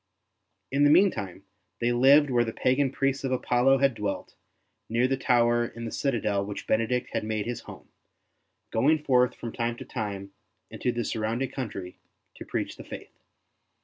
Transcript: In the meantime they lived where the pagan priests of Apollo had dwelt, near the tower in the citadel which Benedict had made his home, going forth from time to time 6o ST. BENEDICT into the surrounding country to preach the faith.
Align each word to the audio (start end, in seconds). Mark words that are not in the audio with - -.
In 0.71 0.83
the 0.83 0.89
meantime 0.89 1.45
they 1.79 1.91
lived 1.91 2.31
where 2.31 2.43
the 2.43 2.51
pagan 2.51 2.91
priests 2.91 3.23
of 3.23 3.31
Apollo 3.31 3.77
had 3.77 3.93
dwelt, 3.93 4.33
near 4.89 5.07
the 5.07 5.15
tower 5.15 5.63
in 5.67 5.85
the 5.85 5.91
citadel 5.91 6.43
which 6.43 6.65
Benedict 6.65 7.11
had 7.13 7.23
made 7.23 7.45
his 7.45 7.59
home, 7.69 7.87
going 8.71 8.97
forth 9.03 9.35
from 9.35 9.51
time 9.51 9.77
to 9.77 9.85
time 9.85 9.89
6o 9.89 9.89
ST. 9.91 10.31
BENEDICT 10.73 10.85
into 10.85 10.91
the 10.91 11.05
surrounding 11.05 11.51
country 11.51 11.99
to 12.35 12.43
preach 12.45 12.77
the 12.77 12.83
faith. 12.83 13.11